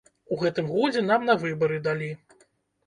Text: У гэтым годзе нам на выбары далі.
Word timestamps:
У 0.35 0.39
гэтым 0.43 0.71
годзе 0.77 1.03
нам 1.11 1.29
на 1.31 1.37
выбары 1.45 1.77
далі. 1.91 2.11